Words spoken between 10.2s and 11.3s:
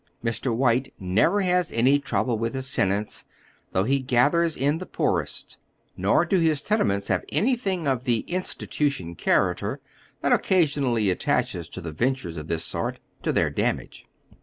that occasionally, at